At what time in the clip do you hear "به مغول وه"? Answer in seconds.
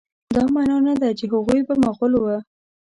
1.67-2.37